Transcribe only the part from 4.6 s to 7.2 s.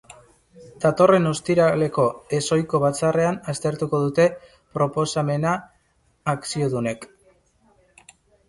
proposamena akziodunek.